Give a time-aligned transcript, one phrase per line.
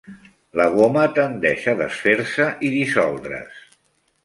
[0.59, 3.65] La goma tendeix a desfer-se i dissoldre's.